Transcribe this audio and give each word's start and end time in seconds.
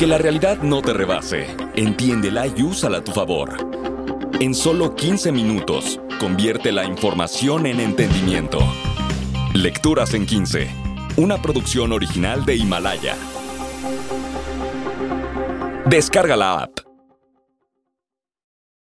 Que 0.00 0.06
la 0.06 0.16
realidad 0.16 0.62
no 0.62 0.80
te 0.80 0.94
rebase. 0.94 1.54
Entiéndela 1.76 2.46
y 2.46 2.62
úsala 2.62 2.96
a 2.96 3.04
tu 3.04 3.12
favor. 3.12 3.50
En 4.40 4.54
solo 4.54 4.94
15 4.94 5.30
minutos, 5.30 6.00
convierte 6.18 6.72
la 6.72 6.86
información 6.86 7.66
en 7.66 7.80
entendimiento. 7.80 8.60
Lecturas 9.52 10.14
en 10.14 10.24
15. 10.24 10.70
Una 11.18 11.42
producción 11.42 11.92
original 11.92 12.46
de 12.46 12.56
Himalaya. 12.56 13.14
Descarga 15.84 16.34
la 16.34 16.62
app. 16.62 16.89